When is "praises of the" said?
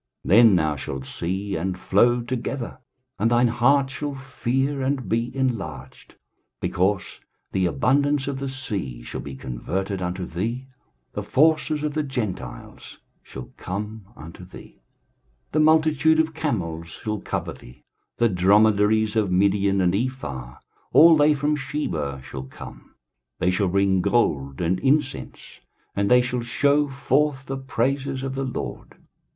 27.57-28.43